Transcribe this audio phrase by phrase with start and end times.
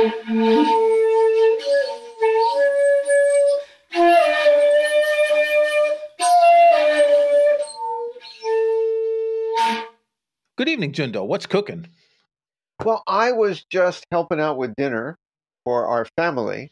[0.00, 0.08] Good
[10.68, 11.26] evening, Jundo.
[11.26, 11.86] What's cooking?
[12.82, 15.18] Well, I was just helping out with dinner
[15.64, 16.70] for our family.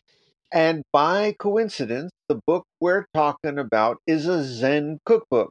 [0.51, 5.51] And by coincidence, the book we're talking about is a Zen cookbook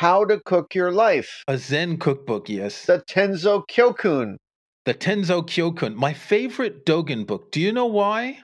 [0.00, 1.44] How to Cook Your Life.
[1.48, 2.84] A Zen cookbook, yes.
[2.84, 4.36] The Tenzo Kyokun.
[4.86, 7.52] The Tenzo Kyokun, my favorite Dogen book.
[7.52, 8.38] Do you know why?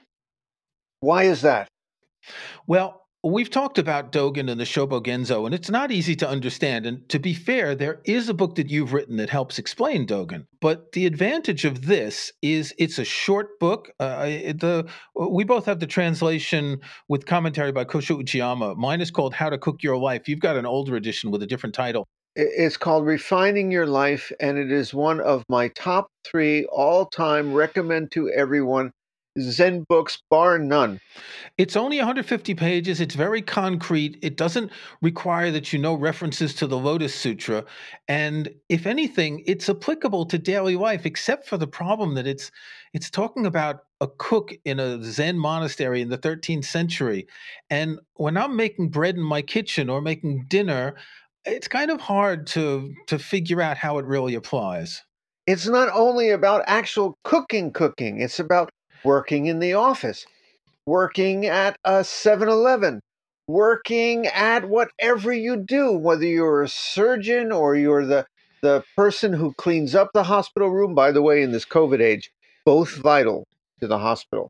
[0.99, 1.67] Why is that?
[2.67, 6.85] Well, We've talked about Dogen and the Shobogenzo, and it's not easy to understand.
[6.85, 10.45] And to be fair, there is a book that you've written that helps explain Dogen.
[10.59, 13.89] But the advantage of this is it's a short book.
[13.97, 18.75] Uh, the we both have the translation with commentary by Kosho Uchiyama.
[18.75, 20.27] Mine is called How to Cook Your Life.
[20.27, 22.05] You've got an older edition with a different title.
[22.35, 28.11] It's called Refining Your Life, and it is one of my top three all-time recommend
[28.13, 28.91] to everyone
[29.39, 30.99] Zen books, bar none.
[31.57, 33.01] It's only 150 pages.
[33.01, 34.17] It's very concrete.
[34.21, 37.65] It doesn't require that you know references to the Lotus Sutra.
[38.07, 42.51] And if anything, it's applicable to daily life, except for the problem that it's
[42.93, 47.25] it's talking about a cook in a Zen monastery in the 13th century.
[47.71, 50.95] And when I'm making bread in my kitchen or making dinner,
[51.45, 55.03] it's kind of hard to to figure out how it really applies.
[55.45, 58.21] It's not only about actual cooking, cooking.
[58.21, 58.69] It's about
[59.03, 60.25] working in the office,
[60.85, 63.01] working at a 7 Eleven,
[63.47, 68.25] working at whatever you do, whether you're a surgeon or you're the,
[68.61, 70.95] the person who cleans up the hospital room.
[70.95, 72.31] By the way, in this COVID age,
[72.65, 73.45] both vital
[73.81, 74.49] to the hospital.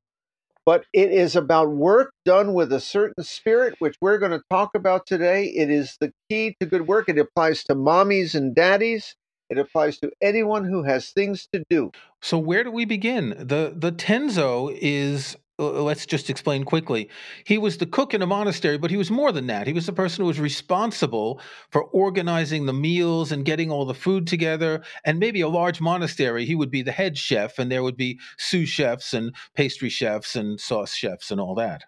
[0.65, 4.71] But it is about work done with a certain spirit, which we're going to talk
[4.75, 5.45] about today.
[5.45, 7.09] It is the key to good work.
[7.09, 9.15] It applies to mommies and daddies.
[9.49, 11.91] It applies to anyone who has things to do.
[12.21, 13.35] So where do we begin?
[13.37, 15.35] The the Tenzo is
[15.71, 17.09] let's just explain quickly.
[17.45, 19.67] He was the cook in a monastery, but he was more than that.
[19.67, 21.39] He was the person who was responsible
[21.71, 24.83] for organizing the meals and getting all the food together.
[25.05, 28.19] And maybe a large monastery, he would be the head chef, and there would be
[28.37, 31.83] sous chefs and pastry chefs and sauce chefs and all that.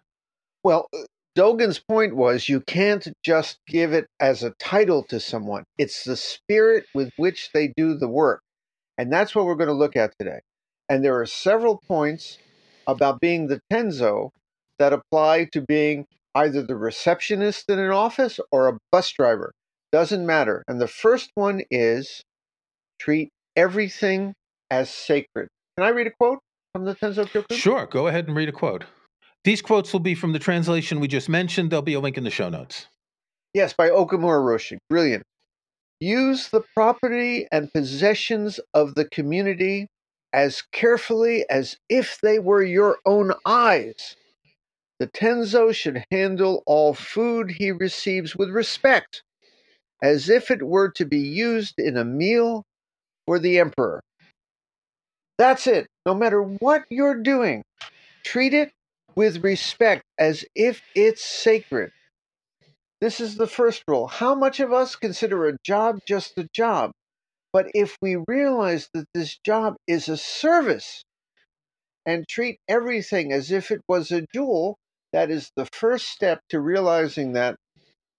[0.64, 1.04] Well, uh,
[1.38, 5.66] Dogen's point was you can't just give it as a title to someone.
[5.78, 8.42] It's the spirit with which they do the work.
[8.98, 10.40] And that's what we're going to look at today.
[10.88, 12.38] And there are several points
[12.88, 14.30] about being the tenzo
[14.80, 19.52] that apply to being either the receptionist in an office or a bus driver.
[19.92, 20.64] Doesn't matter.
[20.68, 22.22] And the first one is
[23.00, 24.34] treat everything
[24.70, 25.48] as sacred.
[25.78, 26.40] Can I read a quote
[26.74, 27.56] from the Tenzo Kyokun?
[27.56, 28.84] Sure, go ahead and read a quote.
[29.46, 31.70] These quotes will be from the translation we just mentioned.
[31.72, 32.88] There'll be a link in the show notes.
[33.54, 34.78] Yes, by Okumura Roshi.
[34.90, 35.24] Brilliant.
[36.02, 39.88] Use the property and possessions of the community
[40.36, 44.18] as carefully as if they were your own eyes.
[45.00, 49.24] The Tenzo should handle all food he receives with respect,
[50.04, 52.66] as if it were to be used in a meal
[53.26, 54.02] for the emperor.
[55.38, 55.88] That's it.
[56.06, 57.64] No matter what you're doing,
[58.26, 58.74] treat it
[59.16, 61.92] with respect as if it's sacred.
[63.00, 64.08] This is the first rule.
[64.08, 66.92] How much of us consider a job just a job?
[67.56, 71.06] But if we realize that this job is a service
[72.06, 74.78] and treat everything as if it was a jewel,
[75.14, 77.56] that is the first step to realizing that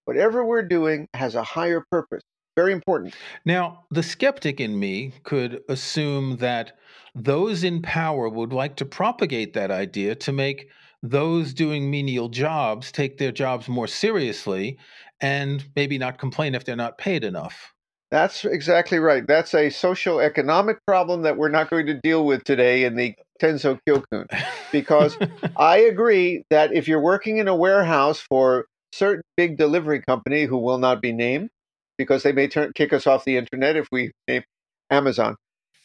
[0.07, 2.23] whatever we're doing has a higher purpose.
[2.57, 3.15] Very important.
[3.45, 6.79] Now, the skeptic in me could assume that
[7.15, 10.71] those in power would like to propagate that idea to make
[11.03, 14.79] those doing menial jobs take their jobs more seriously
[15.21, 17.75] and maybe not complain if they're not paid enough.
[18.11, 19.27] That's exactly right.
[19.27, 23.15] That's a social economic problem that we're not going to deal with today in the
[23.43, 24.27] Tenzo Kyokun.
[24.71, 25.19] Because
[25.57, 30.59] I agree that if you're working in a warehouse for certain big delivery company who
[30.59, 31.51] will not be named,
[31.99, 34.45] because they may turn kick us off the internet if we name
[34.91, 35.37] Amazon.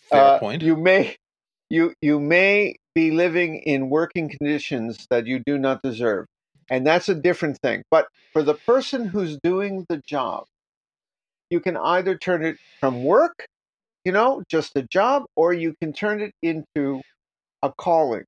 [0.09, 0.61] Fair uh, point.
[0.61, 1.15] You may
[1.69, 6.25] you you may be living in working conditions that you do not deserve.
[6.69, 7.83] And that's a different thing.
[7.89, 10.45] But for the person who's doing the job,
[11.51, 13.45] you can either turn it from work,
[14.03, 17.01] you know, just a job, or you can turn it into
[17.61, 18.23] a calling.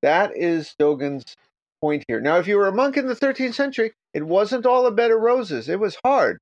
[0.00, 1.36] That is Dogen's
[1.82, 2.20] point here.
[2.20, 5.10] Now, if you were a monk in the 13th century, it wasn't all a bed
[5.10, 5.68] of roses.
[5.68, 6.38] It was hard.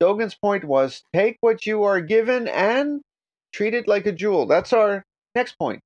[0.00, 3.00] Dogen's point was take what you are given and
[3.52, 4.46] treat it like a jewel.
[4.46, 5.04] That's our
[5.34, 5.80] next point.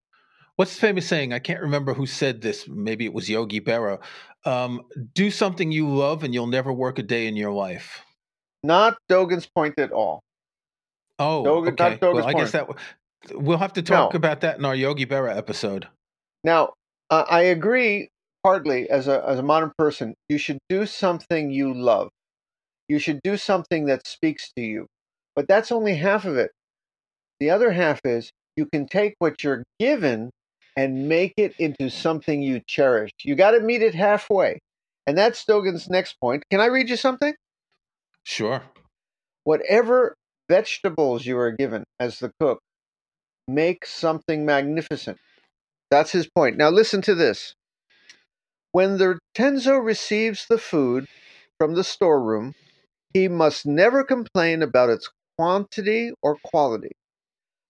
[0.56, 1.32] What's the famous saying?
[1.32, 2.66] I can't remember who said this.
[2.68, 4.00] Maybe it was Yogi Berra.
[4.44, 4.82] Um,
[5.14, 8.02] do something you love and you'll never work a day in your life.
[8.62, 10.20] Not Dogen's point at all.
[11.18, 11.70] Oh, okay.
[11.78, 12.78] not Dogen's well, I guess point.
[13.28, 14.16] that we'll have to talk No.
[14.16, 15.88] about that in our Yogi Berra episode.
[16.44, 16.72] Now,
[17.10, 18.08] uh, I agree
[18.42, 22.08] partly as a as a modern person, you should do something you love.
[22.88, 24.86] You should do something that speaks to you.
[25.36, 26.50] But that's only half of it.
[27.38, 30.30] The other half is you can take what you're given
[30.76, 33.10] and make it into something you cherish.
[33.22, 34.58] You got to meet it halfway.
[35.06, 36.42] And that's Dogen's next point.
[36.50, 37.34] Can I read you something?
[38.24, 38.62] Sure.
[39.44, 40.16] Whatever
[40.48, 42.60] vegetables you are given as the cook,
[43.48, 45.18] make something magnificent.
[45.90, 46.56] That's his point.
[46.56, 47.54] Now, listen to this.
[48.72, 51.06] When the Tenzo receives the food
[51.58, 52.54] from the storeroom,
[53.12, 56.92] he must never complain about its quantity or quality,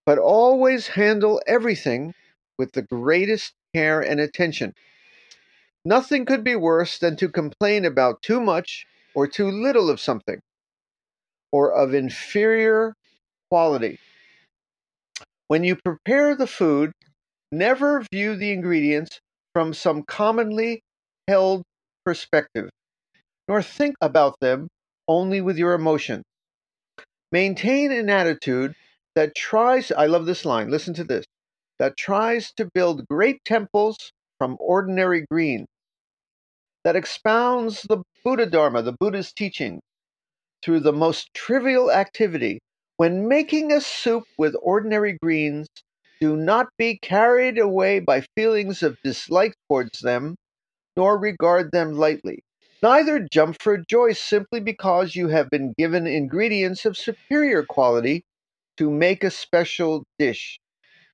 [0.04, 2.14] but always handle everything
[2.58, 4.74] with the greatest care and attention.
[5.84, 10.40] Nothing could be worse than to complain about too much or too little of something,
[11.52, 12.94] or of inferior
[13.50, 13.98] quality.
[15.48, 16.92] When you prepare the food,
[17.50, 19.20] never view the ingredients
[19.52, 20.80] from some commonly
[21.26, 21.62] held
[22.04, 22.70] perspective,
[23.48, 24.68] nor think about them
[25.08, 26.22] only with your emotions.
[27.32, 28.74] Maintain an attitude
[29.16, 31.24] that tries, I love this line, listen to this,
[31.78, 33.96] that tries to build great temples
[34.38, 35.66] from ordinary greens,
[36.84, 39.80] that expounds the Buddha Dharma, the Buddha's teaching,
[40.62, 42.60] through the most trivial activity.
[42.96, 45.68] When making a soup with ordinary greens,
[46.20, 50.36] do not be carried away by feelings of dislike towards them,
[50.96, 52.42] nor regard them lightly.
[52.82, 58.22] Neither jump for joy simply because you have been given ingredients of superior quality
[58.76, 60.60] to make a special dish.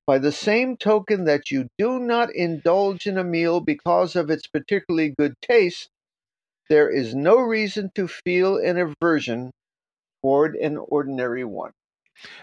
[0.05, 4.47] By the same token that you do not indulge in a meal because of its
[4.47, 5.89] particularly good taste,
[6.69, 9.51] there is no reason to feel an aversion
[10.21, 11.71] toward an ordinary one.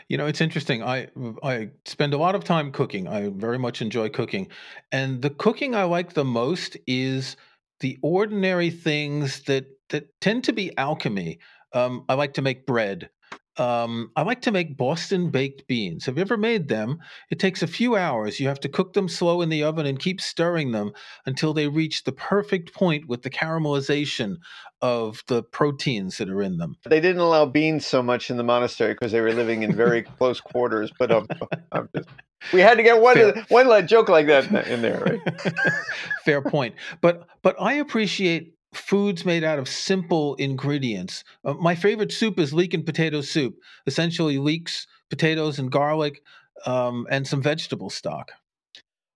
[0.08, 0.82] You know, it's interesting.
[0.82, 1.08] I
[1.42, 3.08] I spend a lot of time cooking.
[3.08, 4.48] I very much enjoy cooking.
[4.92, 7.36] And the cooking I like the most is
[7.80, 11.38] the ordinary things that that tend to be alchemy.
[11.72, 13.10] Um, I like to make bread.
[13.56, 16.06] Um, I like to make Boston baked beans.
[16.06, 16.98] Have you ever made them?
[17.30, 18.40] It takes a few hours.
[18.40, 20.92] You have to cook them slow in the oven and keep stirring them
[21.26, 24.36] until they reach the perfect point with the caramelization
[24.82, 26.76] of the proteins that are in them.
[26.84, 30.02] They didn't allow beans so much in the monastery because they were living in very
[30.18, 30.90] close quarters.
[30.98, 31.28] But um,
[31.72, 32.08] I'm just,
[32.52, 33.46] we had to get one Fair.
[33.48, 35.42] one joke like that in- in there, right?
[36.24, 36.74] Fair point.
[37.00, 41.24] But but I appreciate foods made out of simple ingredients.
[41.44, 43.56] Uh, my favorite soup is leek and potato soup.
[43.86, 46.22] Essentially, leeks, potatoes, and garlic,
[46.66, 48.32] um, and some vegetable stock.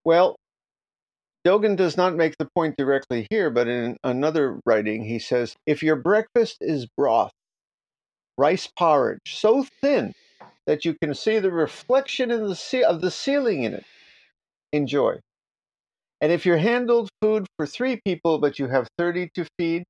[0.04, 0.36] Well,
[1.46, 5.82] Dogen does not make the point directly here, but in another writing, he says, if
[5.82, 7.32] your breakfast is broth,
[8.36, 10.12] rice porridge, so thin
[10.66, 13.84] that you can see the reflection in the ce- of the ceiling in it,
[14.72, 15.18] enjoy.
[16.20, 19.84] And if you're handled food for three people, but you have 30 to feed,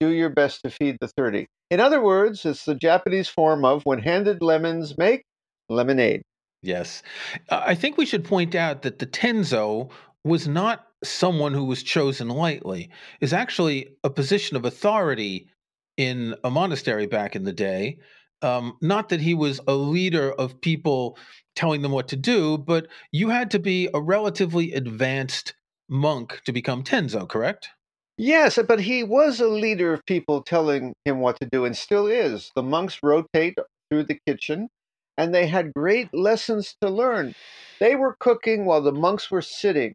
[0.00, 1.46] do your best to feed the 30.
[1.70, 5.22] In other words, it's the Japanese form of when handed lemons, make
[5.68, 6.22] lemonade.
[6.62, 7.02] Yes.
[7.50, 9.90] I think we should point out that the Tenzo
[10.24, 12.90] was not someone who was chosen lightly.
[13.20, 15.48] Is actually a position of authority
[15.96, 17.98] in a monastery back in the day.
[18.42, 21.16] Um, not that he was a leader of people
[21.54, 25.54] telling them what to do, but you had to be a relatively advanced
[25.88, 27.68] monk to become Tenzo, correct?
[28.16, 32.06] Yes, but he was a leader of people telling him what to do and still
[32.06, 32.52] is.
[32.54, 33.56] The monks rotate
[33.90, 34.68] through the kitchen
[35.16, 37.34] and they had great lessons to learn.
[37.80, 39.94] They were cooking while the monks were sitting,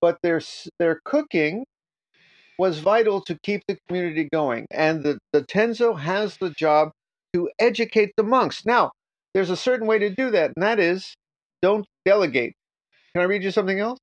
[0.00, 0.40] but their
[0.78, 1.64] their cooking
[2.58, 4.66] was vital to keep the community going.
[4.70, 6.90] And the, the Tenzo has the job
[7.34, 8.66] to educate the monks.
[8.66, 8.92] Now,
[9.34, 11.14] there's a certain way to do that, and that is
[11.62, 12.54] don't delegate.
[13.14, 13.98] Can I read you something else?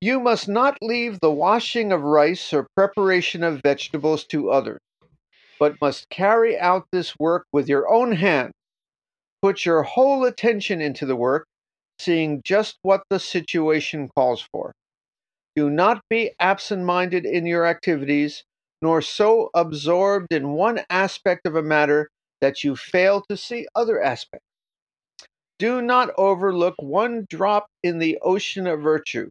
[0.00, 4.80] You must not leave the washing of rice or preparation of vegetables to others,
[5.58, 8.52] but must carry out this work with your own hands.
[9.42, 11.46] Put your whole attention into the work,
[11.98, 14.72] seeing just what the situation calls for.
[15.56, 18.44] Do not be absent minded in your activities,
[18.80, 22.08] nor so absorbed in one aspect of a matter
[22.40, 24.47] that you fail to see other aspects.
[25.58, 29.28] Do not overlook one drop in the ocean of virtue.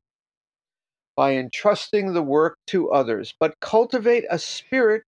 [1.16, 5.04] by entrusting the work to others, but cultivate a spirit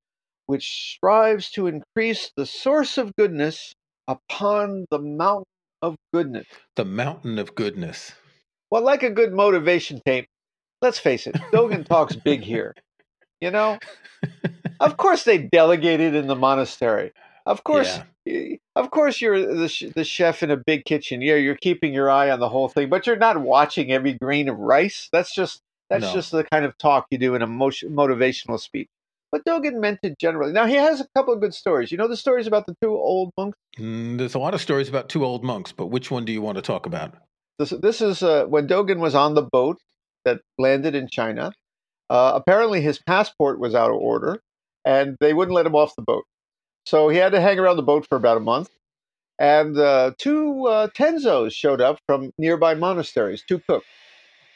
[0.46, 3.74] which strives to increase the source of goodness
[4.08, 5.46] upon the mountain
[5.82, 6.48] of goodness.
[6.76, 8.14] The mountain of goodness.
[8.72, 10.28] Well, like a good motivation tape,
[10.82, 12.76] let's face it, Dogen talks big here.
[13.42, 13.80] You know,
[14.80, 17.12] of course they delegated in the monastery.
[17.50, 18.58] Of course, yeah.
[18.76, 21.20] of course you're the, the chef in a big kitchen.
[21.20, 24.48] Yeah, you're keeping your eye on the whole thing, but you're not watching every grain
[24.48, 25.10] of rice.
[25.12, 26.14] That's just that's no.
[26.14, 28.88] just the kind of talk you do in a motion, motivational speech.
[29.32, 30.52] But Dogen meant it generally.
[30.52, 31.92] Now he has a couple of good stories.
[31.92, 33.58] You know the stories about the two old monks.
[33.80, 36.44] Mm, there's a lot of stories about two old monks, but which one do you
[36.44, 37.16] want to talk about?
[37.58, 39.80] This this is uh, when Dogen was on the boat
[40.24, 41.52] that landed in China.
[42.12, 44.40] Uh, apparently, his passport was out of order,
[44.86, 46.26] and they wouldn't let him off the boat.
[46.86, 48.70] So he had to hang around the boat for about a month.
[49.40, 53.86] And uh, two uh, Tenzos showed up from nearby monasteries, two cooks,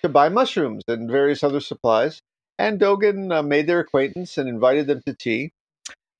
[0.04, 2.22] to buy mushrooms and various other supplies.
[2.60, 5.52] And Dogen uh, made their acquaintance and invited them to tea.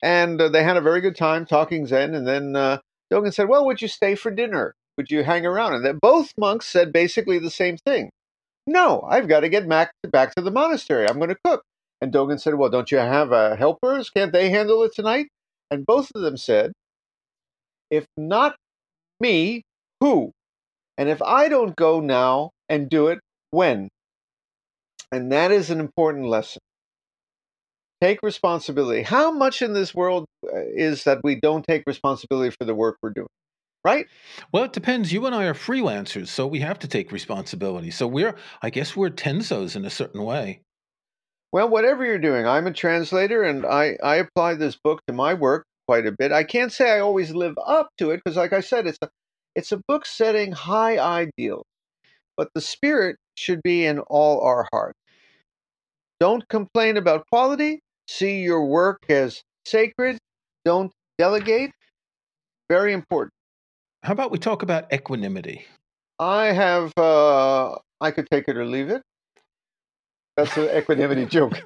[0.02, 2.14] And uh, they had a very good time talking Zen.
[2.14, 2.78] And then uh,
[3.12, 4.74] Dogen said, Well, would you stay for dinner?
[4.96, 5.74] Would you hang around?
[5.74, 8.10] And then both monks said basically the same thing.
[8.66, 11.06] No, I've got to get back to, back to the monastery.
[11.08, 11.62] I'm going to cook.
[12.00, 14.10] And Dogen said, Well, don't you have uh, helpers?
[14.10, 15.26] Can't they handle it tonight?
[15.70, 16.72] And both of them said,
[17.90, 18.56] If not
[19.20, 19.62] me,
[20.00, 20.32] who?
[20.96, 23.18] And if I don't go now and do it,
[23.50, 23.88] when?
[25.10, 26.60] And that is an important lesson.
[28.00, 29.02] Take responsibility.
[29.02, 32.96] How much in this world uh, is that we don't take responsibility for the work
[33.02, 33.28] we're doing?
[33.84, 34.06] Right?
[34.50, 35.12] Well, it depends.
[35.12, 37.90] You and I are freelancers, so we have to take responsibility.
[37.90, 40.62] So we're, I guess, we're tenzos in a certain way.
[41.54, 45.34] Well, whatever you're doing, I'm a translator and I, I apply this book to my
[45.34, 46.32] work quite a bit.
[46.32, 49.08] I can't say I always live up to it because, like I said, it's a,
[49.54, 51.62] it's a book setting high ideals,
[52.36, 54.98] but the spirit should be in all our hearts.
[56.18, 57.78] Don't complain about quality.
[58.08, 60.18] See your work as sacred.
[60.64, 61.70] Don't delegate.
[62.68, 63.30] Very important.
[64.02, 65.66] How about we talk about equanimity?
[66.18, 69.02] I have, uh, I could take it or leave it.
[70.36, 71.62] That's an equanimity joke.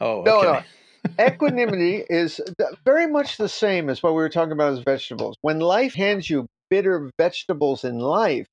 [0.00, 0.30] Oh, okay.
[0.30, 0.62] no, no.
[1.26, 2.40] Equanimity is
[2.84, 5.36] very much the same as what we were talking about as vegetables.
[5.42, 8.46] When life hands you bitter vegetables in life,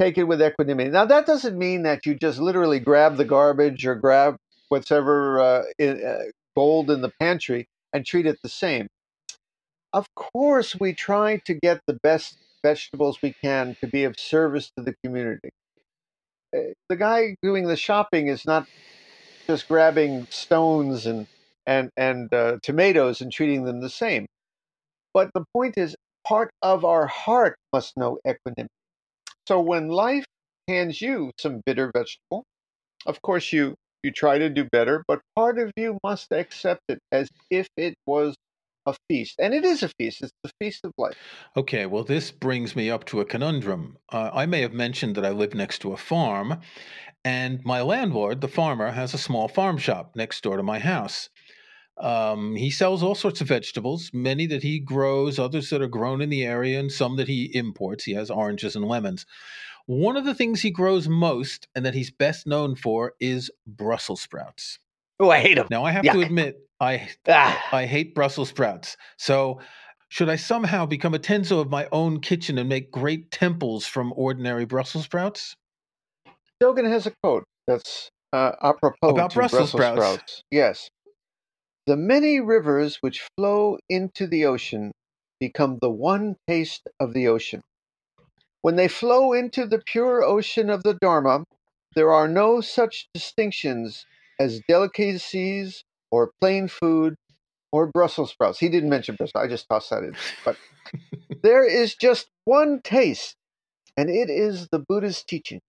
[0.00, 0.90] take it with equanimity.
[0.90, 4.36] Now, that doesn't mean that you just literally grab the garbage or grab
[4.68, 6.18] whatever uh, in, uh,
[6.56, 8.86] gold in the pantry and treat it the same.
[9.92, 14.70] Of course, we try to get the best vegetables we can to be of service
[14.76, 15.50] to the community.
[16.52, 18.66] The guy doing the shopping is not
[19.48, 21.26] just grabbing stones and
[21.66, 24.26] and and uh, tomatoes and treating them the same.
[25.14, 28.68] But the point is, part of our heart must know equanimity.
[29.48, 30.24] So when life
[30.68, 32.44] hands you some bitter vegetable,
[33.06, 36.98] of course you you try to do better, but part of you must accept it
[37.12, 38.36] as if it was
[38.86, 39.36] a feast.
[39.38, 41.16] And it is a feast, it's the feast of life.
[41.56, 43.96] Okay, well, this brings me up to a conundrum.
[44.10, 46.60] Uh, I may have mentioned that I live next to a farm,
[47.24, 51.28] and my landlord, the farmer, has a small farm shop next door to my house.
[51.98, 56.22] Um, he sells all sorts of vegetables, many that he grows, others that are grown
[56.22, 58.04] in the area, and some that he imports.
[58.04, 59.26] He has oranges and lemons.
[59.86, 64.22] One of the things he grows most and that he's best known for is Brussels
[64.22, 64.78] sprouts.
[65.20, 65.66] Oh, I hate them.
[65.70, 66.12] Now, I have Yuck.
[66.14, 67.62] to admit, I ah.
[67.72, 68.96] I hate Brussels sprouts.
[69.18, 69.60] So,
[70.08, 74.12] should I somehow become a tenzo of my own kitchen and make great temples from
[74.16, 75.54] ordinary Brussels sprouts?
[76.60, 80.14] Dogen has a quote that's uh, apropos about Brussels, Brussels sprouts.
[80.14, 80.42] sprouts.
[80.50, 80.88] Yes.
[81.86, 84.92] The many rivers which flow into the ocean
[85.38, 87.60] become the one taste of the ocean.
[88.62, 91.44] When they flow into the pure ocean of the Dharma,
[91.94, 94.06] there are no such distinctions
[94.40, 97.16] as delicacies or plain food
[97.72, 98.58] or Brussels sprouts.
[98.60, 99.42] He didn't mention Brussels.
[99.42, 100.14] I just tossed that in.
[100.44, 100.56] But
[101.42, 103.36] there is just one taste,
[103.96, 105.60] and it is the Buddha's teaching.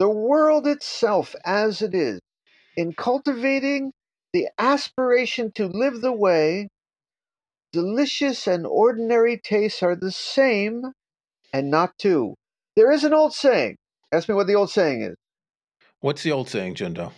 [0.00, 2.20] The world itself as it is,
[2.76, 3.92] in cultivating
[4.32, 6.68] the aspiration to live the way,
[7.72, 10.84] delicious and ordinary tastes are the same
[11.52, 12.34] and not two.
[12.76, 13.76] There is an old saying.
[14.12, 15.16] Ask me what the old saying is.
[16.00, 17.12] What's the old saying, Jundo?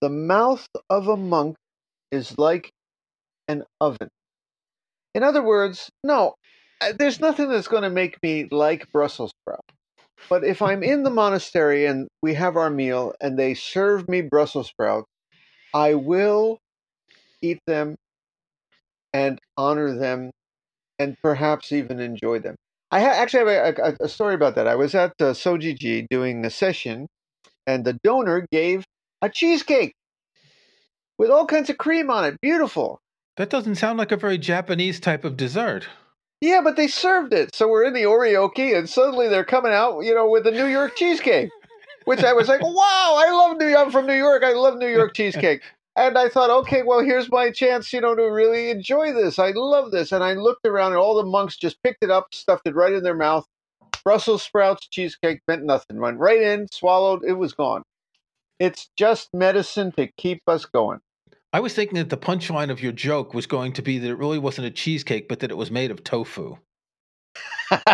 [0.00, 1.56] The mouth of a monk
[2.10, 2.70] is like
[3.48, 4.08] an oven.
[5.14, 6.34] In other words, no,
[6.80, 9.64] uh, there's nothing that's going to make me like Brussels sprout.
[10.28, 14.22] But if I'm in the monastery and we have our meal and they serve me
[14.22, 15.06] Brussels sprouts,
[15.72, 16.58] I will
[17.42, 17.96] eat them
[19.12, 20.30] and honor them
[20.98, 22.56] and perhaps even enjoy them.
[22.90, 24.68] I ha- actually have a, a, a, story about that.
[24.68, 27.06] I was at uh, Sojiji doing a session,
[27.66, 28.84] and the donor gave
[29.24, 29.94] a cheesecake
[31.18, 32.40] with all kinds of cream on it.
[32.40, 33.00] Beautiful.
[33.36, 35.88] That doesn't sound like a very Japanese type of dessert.
[36.40, 37.54] Yeah, but they served it.
[37.54, 40.66] So we're in the Oryoki, and suddenly they're coming out, you know, with the New
[40.66, 41.50] York cheesecake,
[42.04, 43.86] which I was like, wow, I love New York.
[43.86, 44.44] I'm from New York.
[44.44, 45.62] I love New York cheesecake.
[45.96, 49.38] And I thought, okay, well, here's my chance, you know, to really enjoy this.
[49.38, 50.12] I love this.
[50.12, 52.92] And I looked around, and all the monks just picked it up, stuffed it right
[52.92, 53.46] in their mouth.
[54.04, 55.98] Brussels sprouts cheesecake meant nothing.
[55.98, 57.84] Went right in, swallowed, it was gone.
[58.58, 61.00] It's just medicine to keep us going.
[61.52, 64.18] I was thinking that the punchline of your joke was going to be that it
[64.18, 66.56] really wasn't a cheesecake, but that it was made of tofu.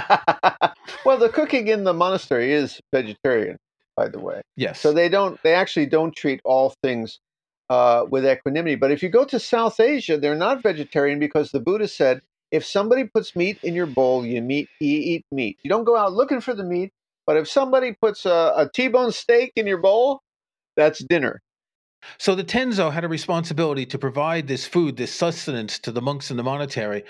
[1.05, 3.59] well, the cooking in the monastery is vegetarian,
[3.97, 4.41] by the way.
[4.57, 4.81] Yes.
[4.81, 5.41] So they don't.
[5.43, 7.21] They actually don't treat all things
[7.69, 8.77] uh, with equanimity.
[8.77, 12.65] But if you go to South Asia, they're not vegetarian because the Buddha said, if
[12.67, 15.59] somebody puts meat in your bowl, you meat you eat meat.
[15.63, 16.93] You don't go out looking for the meat.
[17.27, 20.21] But if somebody puts a a T-bone steak in your bowl,
[20.81, 21.41] that's dinner.
[22.19, 26.31] So the Tenzo had a responsibility to provide this food, this sustenance to the monks
[26.31, 27.05] in the monastery.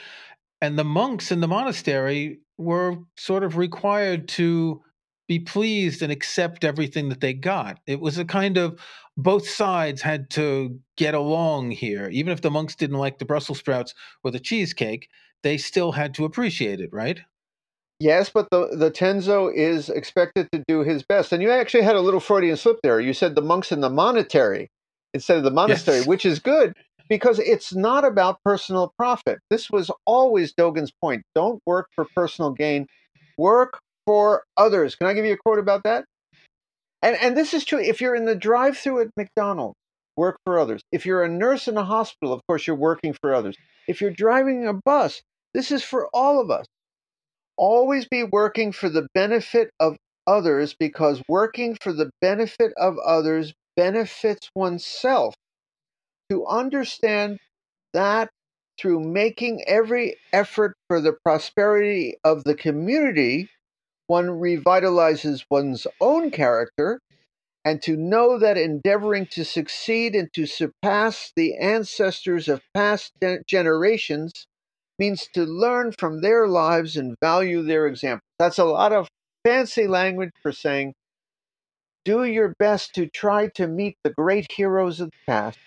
[0.62, 4.82] And the monks in the monastery were sort of required to
[5.28, 7.78] be pleased and accept everything that they got.
[7.86, 8.80] It was a kind of
[9.16, 12.08] both sides had to get along here.
[12.10, 15.08] Even if the monks didn't like the Brussels sprouts or the cheesecake,
[15.42, 17.20] they still had to appreciate it, right?
[18.00, 21.32] Yes, but the, the Tenzo is expected to do his best.
[21.32, 22.98] And you actually had a little Freudian slip there.
[22.98, 24.68] You said the monks in the monetary
[25.12, 26.06] instead of the monastery, Yes.
[26.06, 26.72] which is good
[27.10, 29.38] because it's not about personal profit.
[29.50, 31.22] This was always Dogen's point.
[31.34, 32.86] Don't work for personal gain,
[33.36, 34.94] work for others.
[34.94, 36.06] Can I give you a quote about that?
[37.02, 37.80] And and this is true.
[37.80, 39.76] If you're in the drive-through at McDonald's,
[40.16, 40.80] work for others.
[40.90, 43.56] If you're a nurse in a hospital, of course you're working for others.
[43.88, 45.20] If you're driving a bus,
[45.52, 46.66] this is for all of us.
[47.60, 53.52] Always be working for the benefit of others because working for the benefit of others
[53.76, 55.34] benefits oneself.
[56.30, 57.38] To understand
[57.92, 58.30] that
[58.80, 63.50] through making every effort for the prosperity of the community,
[64.06, 66.98] one revitalizes one's own character,
[67.62, 73.12] and to know that endeavoring to succeed and to surpass the ancestors of past
[73.46, 74.46] generations
[75.00, 78.22] means to learn from their lives and value their example.
[78.38, 79.08] That's a lot of
[79.44, 80.92] fancy language for saying
[82.04, 85.58] do your best to try to meet the great heroes of the past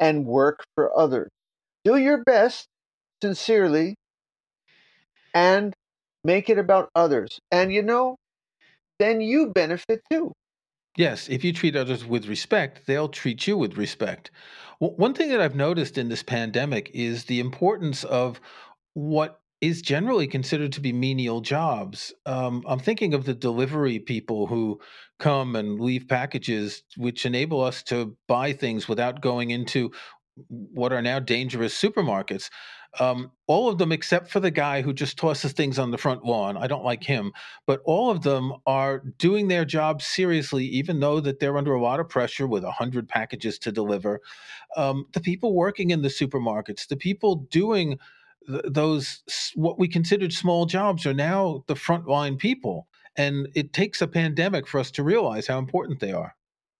[0.00, 1.28] and work for others.
[1.84, 2.66] Do your best
[3.22, 3.94] sincerely
[5.34, 5.74] and
[6.24, 7.38] make it about others.
[7.50, 8.16] And you know,
[8.98, 10.32] then you benefit too.
[10.96, 14.32] Yes, if you treat others with respect, they'll treat you with respect.
[14.80, 18.40] One thing that I've noticed in this pandemic is the importance of
[18.98, 22.12] what is generally considered to be menial jobs.
[22.26, 24.80] Um, I'm thinking of the delivery people who
[25.20, 29.92] come and leave packages, which enable us to buy things without going into
[30.48, 32.50] what are now dangerous supermarkets.
[32.98, 36.24] Um, all of them, except for the guy who just tosses things on the front
[36.24, 36.56] lawn.
[36.56, 37.32] I don't like him,
[37.66, 41.82] but all of them are doing their job seriously, even though that they're under a
[41.82, 44.20] lot of pressure with a hundred packages to deliver.
[44.76, 47.98] Um, the people working in the supermarkets, the people doing
[48.48, 49.22] th- those
[49.54, 54.66] what we considered small jobs, are now the frontline people, and it takes a pandemic
[54.66, 56.34] for us to realize how important they are.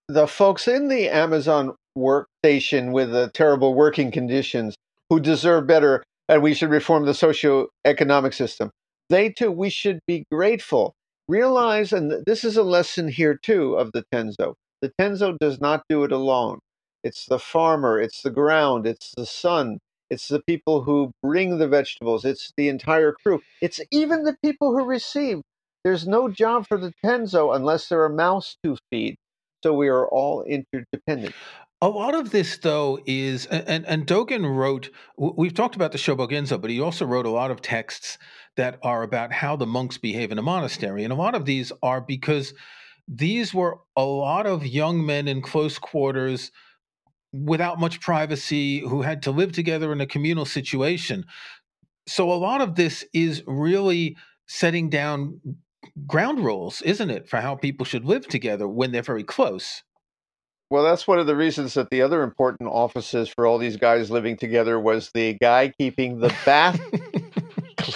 [0.08, 4.74] The folks in the Amazon workstation with the terrible working conditions
[5.10, 8.70] who deserve better and we should reform the socio-economic system.
[9.08, 10.94] They too, we should be grateful.
[11.26, 14.54] Realize, and this is a lesson here too of the Tenzo.
[14.80, 16.58] The Tenzo does not do it alone.
[17.02, 19.78] It's the farmer, it's the ground, it's the sun,
[20.10, 24.76] it's the people who bring the vegetables, it's the entire crew, it's even the people
[24.76, 25.40] who receive.
[25.84, 29.16] There's no job for the Tenzo unless there are mouths to feed.
[29.62, 31.34] So we are all interdependent.
[31.80, 34.90] A lot of this, though, is and and Dogen wrote.
[35.16, 38.18] We've talked about the Shobogenzo, but he also wrote a lot of texts
[38.56, 41.70] that are about how the monks behave in a monastery, and a lot of these
[41.80, 42.52] are because
[43.06, 46.50] these were a lot of young men in close quarters
[47.32, 51.24] without much privacy who had to live together in a communal situation.
[52.06, 55.40] So a lot of this is really setting down
[56.06, 59.82] ground rules, isn't it, for how people should live together when they're very close.
[60.70, 64.10] Well, that's one of the reasons that the other important offices for all these guys
[64.10, 66.80] living together was the guy keeping the bath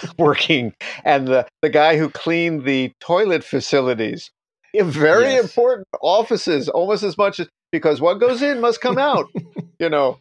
[0.19, 4.31] working and the, the guy who cleaned the toilet facilities.
[4.83, 5.45] Very Yes.
[5.45, 9.27] important offices, almost as much as because what goes in must come out,
[9.79, 10.19] you know.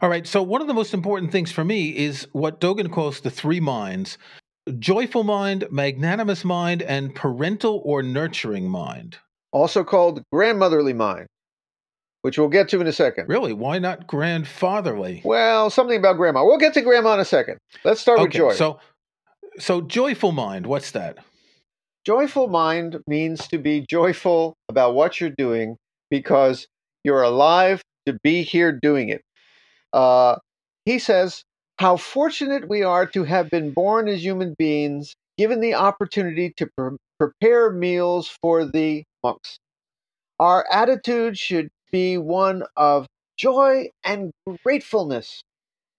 [0.00, 0.26] All right.
[0.26, 3.60] So, one of the most important things for me is what Dogen calls the three
[3.60, 4.16] minds
[4.78, 9.16] joyful mind, magnanimous mind, and parental or nurturing mind.
[9.52, 11.26] Also called grandmotherly mind.
[12.22, 13.28] which we'll get to in a second.
[13.28, 13.52] Really?
[13.54, 15.22] Why not grandfatherly?
[15.24, 16.44] Well, something about grandma.
[16.44, 17.56] We'll get to grandma in a second.
[17.84, 18.52] Let's start with Okay, joy.
[18.52, 18.80] so
[19.58, 20.66] so joyful mind.
[20.66, 21.18] What's that?
[22.08, 25.76] Joyful mind means to be joyful about what you're doing
[26.08, 26.66] because
[27.04, 29.20] you're alive to be here doing it.
[29.92, 30.36] Uh,
[30.86, 31.44] he says,
[31.78, 36.70] How fortunate we are to have been born as human beings, given the opportunity to
[36.78, 39.58] pre- prepare meals for the monks.
[40.40, 44.32] Our attitude should be one of joy and
[44.64, 45.42] gratefulness.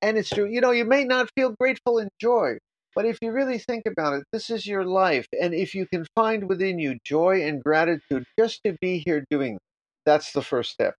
[0.01, 2.57] And it's true, you know, you may not feel grateful and joy,
[2.95, 5.27] but if you really think about it, this is your life.
[5.39, 9.55] And if you can find within you joy and gratitude just to be here doing
[9.55, 9.61] it,
[10.05, 10.95] that's the first step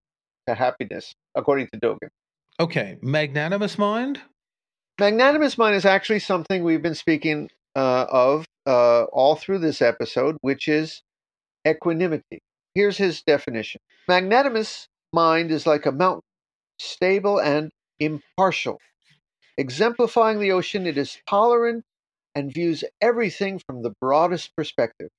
[0.49, 2.09] to happiness, according to Dogen.
[2.59, 4.21] Okay, magnanimous mind.
[4.99, 10.37] Magnanimous mind is actually something we've been speaking uh, of uh, all through this episode,
[10.43, 11.03] which is
[11.67, 12.41] equanimity.
[12.75, 16.23] Here's his definition Magnanimous mind is like a mountain,
[16.79, 18.79] stable and impartial.
[19.61, 21.85] Exemplifying the ocean, it is tolerant
[22.35, 25.11] and views everything from the broadest perspective.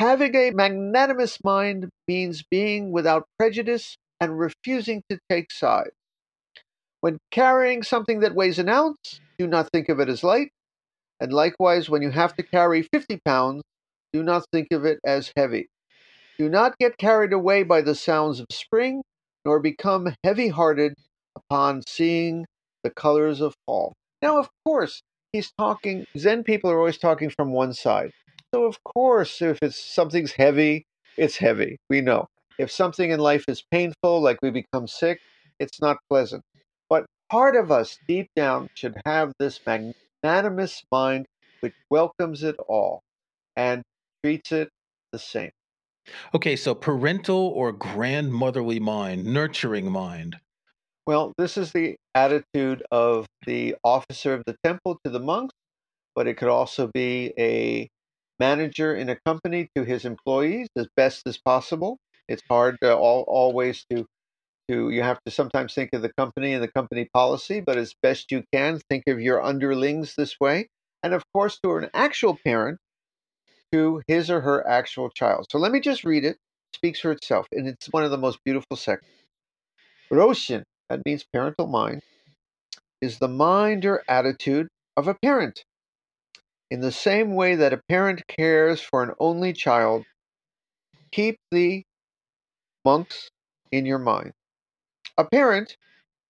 [0.00, 5.92] Having a magnanimous mind means being without prejudice and refusing to take sides.
[7.02, 10.50] When carrying something that weighs an ounce, do not think of it as light.
[11.20, 13.62] And likewise, when you have to carry 50 pounds,
[14.12, 15.68] do not think of it as heavy.
[16.36, 19.02] Do not get carried away by the sounds of spring,
[19.44, 20.94] nor become heavy hearted
[21.36, 22.44] upon seeing
[22.82, 23.92] the colors of fall.
[24.20, 28.10] Now, of course, he's talking, Zen people are always talking from one side.
[28.54, 30.84] So, of course, if it's something's heavy,
[31.16, 31.78] it's heavy.
[31.88, 32.26] We know.
[32.58, 35.20] If something in life is painful, like we become sick,
[35.58, 36.42] it's not pleasant.
[36.88, 41.26] But part of us deep down should have this magnanimous mind
[41.60, 43.00] which welcomes it all
[43.56, 43.82] and
[44.22, 44.68] treats it
[45.12, 45.50] the same.
[46.34, 50.36] Okay, so parental or grandmotherly mind, nurturing mind.
[51.06, 55.54] Well, this is the attitude of the officer of the temple to the monks,
[56.14, 57.88] but it could also be a
[58.40, 61.98] manager in a company to his employees as best as possible.
[62.28, 64.06] It's hard uh, all, always to
[64.70, 67.94] to you have to sometimes think of the company and the company policy, but as
[68.02, 70.68] best you can, think of your underlings this way,
[71.02, 72.78] and of course to an actual parent
[73.72, 75.46] to his or her actual child.
[75.50, 76.36] So let me just read it.
[76.36, 79.12] it speaks for itself, and it's one of the most beautiful sections.
[80.12, 82.02] Roshin, that means parental mind,
[83.00, 85.64] is the mind or attitude of a parent.
[86.70, 90.04] In the same way that a parent cares for an only child,
[91.10, 91.82] keep the
[92.84, 93.30] monks
[93.70, 94.32] in your mind.
[95.16, 95.78] A parent,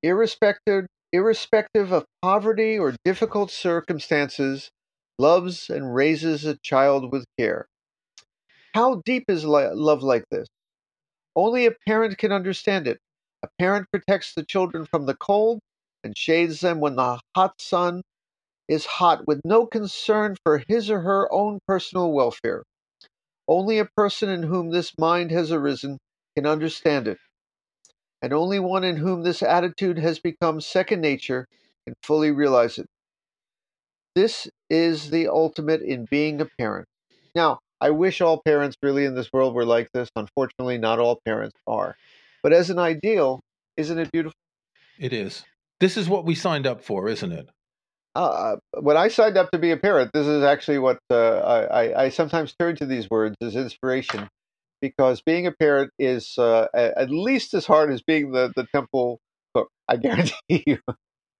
[0.05, 4.71] irrespective, irrespective of poverty or difficult circumstances,
[5.19, 7.67] loves and raises a child with care.
[8.75, 10.47] How deep is love like this?
[11.35, 13.01] Only a parent can understand it.
[13.45, 15.61] A parent protects the children from the cold
[16.05, 18.03] and shades them when the hot sun
[18.69, 22.65] is hot with no concern for his or her own personal welfare.
[23.49, 25.99] Only a person in whom this mind has arisen
[26.37, 27.19] can understand it,
[28.23, 31.47] and only one in whom this attitude has become second nature
[31.87, 32.87] can fully realize it.
[34.15, 36.87] This is the ultimate in being a parent.
[37.35, 40.11] Now, I wish all parents really in this world were like this.
[40.17, 41.97] Unfortunately, not all parents are.
[42.43, 43.41] But as an ideal,
[43.77, 44.35] isn't it beautiful?
[44.99, 45.45] It is.
[45.81, 47.49] This is what we signed up for, isn't it?
[48.15, 52.05] Uh, when I signed up to be a parent, this is actually what uh, I,
[52.05, 54.29] I sometimes turn to these words as inspiration
[54.83, 59.19] because being a parent is uh, at least as hard as being the, the temple
[59.55, 59.69] cook.
[59.89, 60.79] I guarantee you.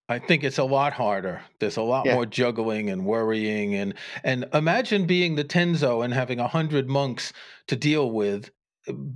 [0.09, 1.43] I think it's a lot harder.
[1.61, 2.15] There's a lot Yeah.
[2.15, 7.33] more juggling and worrying and and imagine being the Tenzo and having a hundred monks
[7.69, 8.51] to deal with.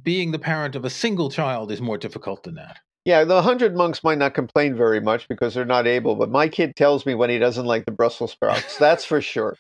[0.03, 2.79] Being the parent of a single child is more difficult than that.
[3.05, 6.49] Yeah, the hundred monks might not complain very much because they're not able, but my
[6.49, 8.79] kid tells me when he doesn't like the Brussels sprouts.
[8.79, 9.57] That's for sure.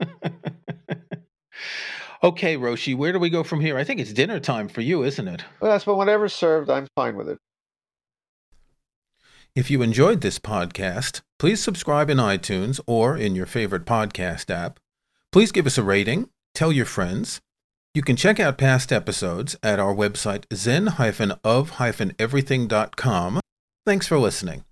[2.22, 3.76] okay, Roshi, where do we go from here?
[3.76, 5.44] I think it's dinner time for you, isn't it?
[5.60, 7.38] Well, that's but whatever's served, I'm fine with it.
[9.54, 14.80] If you enjoyed this podcast, please subscribe in iTunes or in your favorite podcast app.
[15.32, 17.40] Please give us a rating, tell your friends.
[17.96, 23.40] You can check out past episodes at our website zen-of-everything.com.
[23.86, 24.65] Thanks for listening.